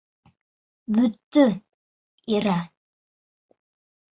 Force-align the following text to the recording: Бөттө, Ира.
Бөттө, 0.95 1.43
Ира. 2.39 2.57